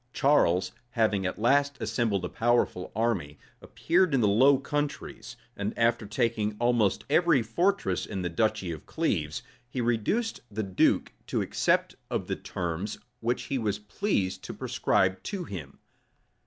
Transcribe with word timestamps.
Charles, 0.13 0.71
having 0.89 1.27
at 1.27 1.37
last 1.37 1.77
assembled 1.79 2.25
a 2.25 2.27
powerful 2.29 2.91
army, 2.95 3.37
appeared 3.61 4.15
in 4.15 4.21
the 4.21 4.27
Low 4.27 4.57
Countries; 4.57 5.37
and 5.55 5.77
after 5.77 6.07
taking 6.07 6.55
almost 6.59 7.03
every 7.07 7.43
fortress 7.43 8.07
in 8.07 8.23
the 8.23 8.27
duchy 8.29 8.71
of 8.71 8.87
Cleves, 8.87 9.43
he 9.69 9.79
reduced 9.79 10.39
the 10.49 10.63
duke 10.63 11.13
to 11.27 11.41
accept 11.43 11.93
of 12.09 12.25
the 12.25 12.35
terms 12.35 12.97
which 13.19 13.43
he 13.43 13.59
was 13.59 13.77
pleased 13.77 14.43
to 14.45 14.55
prescribe 14.55 15.21
to 15.21 15.43
him. 15.43 15.77